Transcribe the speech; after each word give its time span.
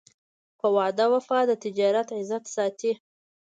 په 0.59 0.67
وعده 0.75 1.05
وفا 1.13 1.39
د 1.49 1.51
تجارت 1.63 2.07
عزت 2.17 2.43
ساتي. 2.55 2.91